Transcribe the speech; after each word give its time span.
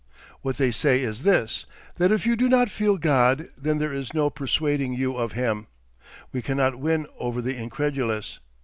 What 0.41 0.57
they 0.57 0.71
say 0.71 1.01
is 1.03 1.21
this; 1.21 1.67
that 1.97 2.11
if 2.11 2.25
you 2.25 2.35
do 2.35 2.49
not 2.49 2.71
feel 2.71 2.97
God 2.97 3.49
then 3.55 3.77
there 3.77 3.93
is 3.93 4.15
no 4.15 4.31
persuading 4.31 4.95
you 4.95 5.15
of 5.15 5.33
him; 5.33 5.67
we 6.31 6.41
cannot 6.41 6.79
win 6.79 7.05
over 7.19 7.39
the 7.39 7.55
incredulous. 7.55 8.39